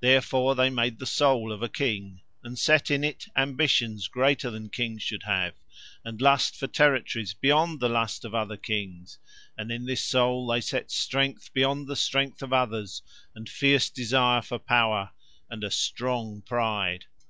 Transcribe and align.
Therefore 0.00 0.54
They 0.54 0.70
made 0.70 0.98
the 0.98 1.04
soul 1.04 1.52
of 1.52 1.62
a 1.62 1.68
king, 1.68 2.22
and 2.42 2.58
set 2.58 2.90
in 2.90 3.04
it 3.04 3.26
ambitions 3.36 4.08
greater 4.08 4.50
than 4.50 4.70
kings 4.70 5.02
should 5.02 5.24
have, 5.24 5.52
and 6.02 6.18
lust 6.18 6.56
for 6.56 6.66
territories 6.66 7.34
beyond 7.34 7.78
the 7.80 7.88
lust 7.90 8.24
of 8.24 8.34
other 8.34 8.56
kings, 8.56 9.18
and 9.54 9.70
in 9.70 9.84
this 9.84 10.02
soul 10.02 10.46
They 10.46 10.62
set 10.62 10.90
strength 10.90 11.52
beyond 11.52 11.88
the 11.88 11.94
strength 11.96 12.42
of 12.42 12.54
others 12.54 13.02
and 13.34 13.50
fierce 13.50 13.90
desire 13.90 14.40
for 14.40 14.58
power 14.58 15.10
and 15.50 15.62
a 15.62 15.70
strong 15.70 16.40
pride. 16.40 17.04